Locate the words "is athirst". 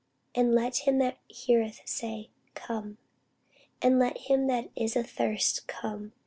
4.75-5.67